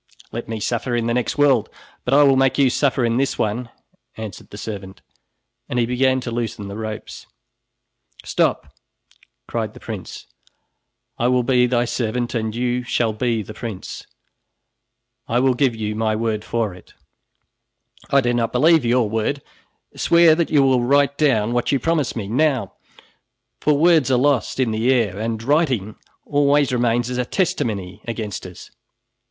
"Let 0.31 0.49
me 0.49 0.59
suffer 0.59 0.95
in 0.95 1.05
the 1.05 1.13
next 1.13 1.37
world, 1.37 1.69
but 2.05 2.13
I 2.15 2.23
will 2.23 2.35
make 2.35 2.57
you 2.57 2.71
suffer 2.71 3.05
in 3.05 3.17
this 3.17 3.37
one," 3.37 3.69
answered 4.17 4.49
the 4.49 4.57
servant 4.57 5.03
and 5.69 5.77
he 5.77 5.85
began 5.85 6.19
to 6.21 6.31
loosen 6.31 6.67
the 6.67 6.75
ropes. 6.75 7.27
"Stop!" 8.25 8.73
cried 9.47 9.75
the 9.75 9.79
prince, 9.79 10.25
"I 11.19 11.27
will 11.27 11.43
be 11.43 11.67
thy 11.67 11.85
servant 11.85 12.33
and 12.33 12.55
you 12.55 12.81
shall 12.81 13.13
be 13.13 13.43
the 13.43 13.53
prince. 13.53 14.07
I 15.27 15.39
will 15.39 15.53
give 15.53 15.75
you 15.75 15.93
my 15.93 16.15
word 16.15 16.43
for 16.43 16.73
it." 16.73 16.95
"I 18.09 18.21
do 18.21 18.33
not 18.33 18.51
believe 18.51 18.83
your 18.83 19.07
word. 19.07 19.43
Swear 19.95 20.33
that 20.33 20.49
you 20.49 20.63
will 20.63 20.81
write 20.81 21.15
down 21.15 21.51
what 21.53 21.71
you 21.71 21.79
promise 21.79 22.15
me, 22.15 22.27
now, 22.27 22.73
for 23.59 23.77
words 23.77 24.09
are 24.09 24.17
lost 24.17 24.59
in 24.59 24.71
the 24.71 24.91
air, 24.91 25.19
and 25.19 25.43
writing 25.43 25.95
always 26.25 26.73
remains 26.73 27.07
as 27.11 27.19
a 27.19 27.23
testimony 27.23 28.01
against 28.07 28.47
us." 28.47 28.71